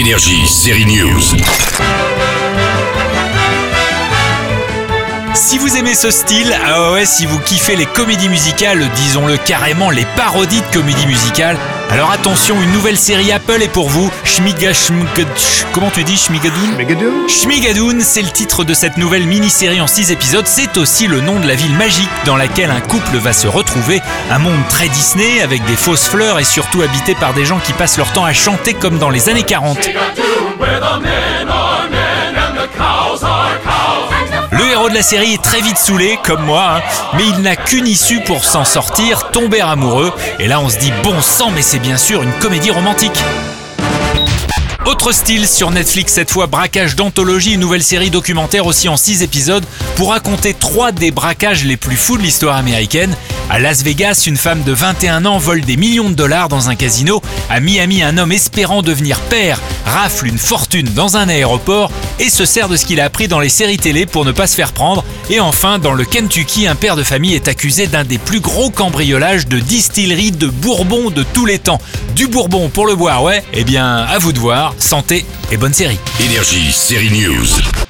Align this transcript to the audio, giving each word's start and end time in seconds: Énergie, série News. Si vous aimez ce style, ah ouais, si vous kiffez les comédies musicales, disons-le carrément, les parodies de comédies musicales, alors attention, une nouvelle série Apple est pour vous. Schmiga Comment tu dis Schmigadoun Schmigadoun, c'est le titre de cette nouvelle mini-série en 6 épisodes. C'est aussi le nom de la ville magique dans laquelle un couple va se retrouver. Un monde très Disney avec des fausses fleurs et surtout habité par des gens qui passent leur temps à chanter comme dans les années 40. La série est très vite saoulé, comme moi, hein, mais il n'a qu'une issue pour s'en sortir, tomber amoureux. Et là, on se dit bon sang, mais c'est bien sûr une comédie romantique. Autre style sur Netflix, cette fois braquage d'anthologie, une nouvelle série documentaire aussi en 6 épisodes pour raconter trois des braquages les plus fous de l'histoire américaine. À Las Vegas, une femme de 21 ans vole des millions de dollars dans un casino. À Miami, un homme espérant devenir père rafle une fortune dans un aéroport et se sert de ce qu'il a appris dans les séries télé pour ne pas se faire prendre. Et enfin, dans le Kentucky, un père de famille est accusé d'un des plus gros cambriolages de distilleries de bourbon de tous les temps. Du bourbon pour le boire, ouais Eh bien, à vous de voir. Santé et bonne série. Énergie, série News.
Énergie, 0.00 0.46
série 0.46 0.86
News. 0.86 1.69
Si 5.50 5.58
vous 5.58 5.76
aimez 5.76 5.94
ce 5.94 6.12
style, 6.12 6.56
ah 6.64 6.92
ouais, 6.92 7.04
si 7.04 7.26
vous 7.26 7.40
kiffez 7.40 7.74
les 7.74 7.84
comédies 7.84 8.28
musicales, 8.28 8.88
disons-le 8.94 9.36
carrément, 9.36 9.90
les 9.90 10.04
parodies 10.14 10.60
de 10.60 10.66
comédies 10.72 11.08
musicales, 11.08 11.56
alors 11.90 12.12
attention, 12.12 12.62
une 12.62 12.70
nouvelle 12.70 12.96
série 12.96 13.32
Apple 13.32 13.60
est 13.60 13.66
pour 13.66 13.88
vous. 13.88 14.12
Schmiga 14.22 14.70
Comment 15.72 15.90
tu 15.90 16.04
dis 16.04 16.16
Schmigadoun 16.16 17.28
Schmigadoun, 17.28 18.00
c'est 18.00 18.22
le 18.22 18.28
titre 18.28 18.62
de 18.62 18.74
cette 18.74 18.96
nouvelle 18.96 19.26
mini-série 19.26 19.80
en 19.80 19.88
6 19.88 20.12
épisodes. 20.12 20.46
C'est 20.46 20.76
aussi 20.76 21.08
le 21.08 21.20
nom 21.20 21.40
de 21.40 21.48
la 21.48 21.56
ville 21.56 21.74
magique 21.74 22.08
dans 22.26 22.36
laquelle 22.36 22.70
un 22.70 22.80
couple 22.80 23.16
va 23.16 23.32
se 23.32 23.48
retrouver. 23.48 24.00
Un 24.30 24.38
monde 24.38 24.60
très 24.68 24.88
Disney 24.88 25.42
avec 25.42 25.64
des 25.64 25.74
fausses 25.74 26.06
fleurs 26.06 26.38
et 26.38 26.44
surtout 26.44 26.80
habité 26.80 27.16
par 27.16 27.34
des 27.34 27.44
gens 27.44 27.58
qui 27.58 27.72
passent 27.72 27.98
leur 27.98 28.12
temps 28.12 28.24
à 28.24 28.32
chanter 28.32 28.74
comme 28.74 28.98
dans 28.98 29.10
les 29.10 29.28
années 29.28 29.42
40. 29.42 29.76
La 34.92 35.02
série 35.02 35.34
est 35.34 35.42
très 35.42 35.60
vite 35.60 35.78
saoulé, 35.78 36.18
comme 36.24 36.44
moi, 36.44 36.76
hein, 36.76 36.82
mais 37.16 37.24
il 37.24 37.42
n'a 37.42 37.56
qu'une 37.56 37.86
issue 37.86 38.20
pour 38.20 38.44
s'en 38.44 38.64
sortir, 38.64 39.30
tomber 39.30 39.60
amoureux. 39.60 40.12
Et 40.38 40.48
là, 40.48 40.60
on 40.60 40.68
se 40.68 40.78
dit 40.78 40.92
bon 41.04 41.20
sang, 41.20 41.50
mais 41.54 41.62
c'est 41.62 41.78
bien 41.78 41.96
sûr 41.96 42.22
une 42.22 42.32
comédie 42.34 42.70
romantique. 42.70 43.18
Autre 44.86 45.12
style 45.12 45.46
sur 45.46 45.70
Netflix, 45.70 46.14
cette 46.14 46.30
fois 46.30 46.46
braquage 46.46 46.96
d'anthologie, 46.96 47.54
une 47.54 47.60
nouvelle 47.60 47.82
série 47.82 48.10
documentaire 48.10 48.66
aussi 48.66 48.88
en 48.88 48.96
6 48.96 49.22
épisodes 49.22 49.64
pour 49.96 50.10
raconter 50.10 50.54
trois 50.54 50.90
des 50.90 51.10
braquages 51.10 51.64
les 51.64 51.76
plus 51.76 51.96
fous 51.96 52.16
de 52.16 52.22
l'histoire 52.22 52.56
américaine. 52.56 53.14
À 53.50 53.58
Las 53.58 53.82
Vegas, 53.82 54.24
une 54.28 54.36
femme 54.36 54.62
de 54.62 54.70
21 54.70 55.24
ans 55.24 55.38
vole 55.38 55.62
des 55.62 55.76
millions 55.76 56.08
de 56.08 56.14
dollars 56.14 56.48
dans 56.48 56.68
un 56.68 56.76
casino. 56.76 57.20
À 57.48 57.58
Miami, 57.58 58.00
un 58.00 58.16
homme 58.16 58.30
espérant 58.30 58.80
devenir 58.80 59.18
père 59.22 59.60
rafle 59.84 60.28
une 60.28 60.38
fortune 60.38 60.88
dans 60.94 61.16
un 61.16 61.28
aéroport 61.28 61.90
et 62.20 62.30
se 62.30 62.44
sert 62.44 62.68
de 62.68 62.76
ce 62.76 62.86
qu'il 62.86 63.00
a 63.00 63.06
appris 63.06 63.26
dans 63.26 63.40
les 63.40 63.48
séries 63.48 63.76
télé 63.76 64.06
pour 64.06 64.24
ne 64.24 64.30
pas 64.30 64.46
se 64.46 64.54
faire 64.54 64.70
prendre. 64.70 65.04
Et 65.30 65.40
enfin, 65.40 65.80
dans 65.80 65.94
le 65.94 66.04
Kentucky, 66.04 66.68
un 66.68 66.76
père 66.76 66.94
de 66.94 67.02
famille 67.02 67.34
est 67.34 67.48
accusé 67.48 67.88
d'un 67.88 68.04
des 68.04 68.18
plus 68.18 68.38
gros 68.38 68.70
cambriolages 68.70 69.48
de 69.48 69.58
distilleries 69.58 70.30
de 70.30 70.46
bourbon 70.46 71.10
de 71.10 71.24
tous 71.24 71.44
les 71.44 71.58
temps. 71.58 71.80
Du 72.14 72.28
bourbon 72.28 72.68
pour 72.68 72.86
le 72.86 72.94
boire, 72.94 73.24
ouais 73.24 73.42
Eh 73.52 73.64
bien, 73.64 73.96
à 73.96 74.18
vous 74.18 74.32
de 74.32 74.38
voir. 74.38 74.76
Santé 74.78 75.26
et 75.50 75.56
bonne 75.56 75.74
série. 75.74 75.98
Énergie, 76.20 76.70
série 76.70 77.10
News. 77.10 77.89